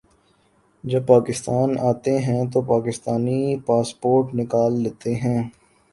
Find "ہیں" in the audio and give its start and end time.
2.19-2.41, 5.15-5.41